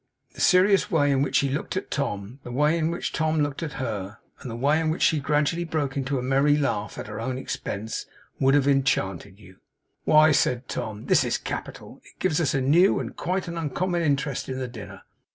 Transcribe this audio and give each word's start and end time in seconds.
The 0.33 0.41
serious 0.41 0.89
way 0.89 1.11
in 1.11 1.21
which 1.21 1.35
she 1.35 1.49
looked 1.51 1.77
at 1.77 1.91
Tom; 1.91 2.39
the 2.41 2.51
way 2.51 2.75
in 2.75 2.89
which 2.89 3.13
Tom 3.13 3.41
looked 3.43 3.61
at 3.61 3.73
her; 3.73 4.17
and 4.39 4.49
the 4.49 4.55
way 4.55 4.79
in 4.79 4.89
which 4.89 5.03
she 5.03 5.19
gradually 5.19 5.63
broke 5.63 5.95
into 5.95 6.17
a 6.17 6.23
merry 6.23 6.57
laugh 6.57 6.97
at 6.97 7.05
her 7.05 7.21
own 7.21 7.37
expense, 7.37 8.07
would 8.39 8.55
have 8.55 8.67
enchanted 8.67 9.39
you. 9.39 9.57
'Why,' 10.05 10.31
said 10.31 10.67
Tom 10.67 11.05
'this 11.05 11.23
is 11.23 11.37
capital. 11.37 12.01
It 12.03 12.17
gives 12.17 12.41
us 12.41 12.55
a 12.55 12.61
new, 12.61 12.99
and 12.99 13.15
quite 13.15 13.47
an 13.47 13.59
uncommon 13.59 14.01
interest 14.01 14.49
in 14.49 14.57
the 14.57 14.67
dinner. 14.67 15.03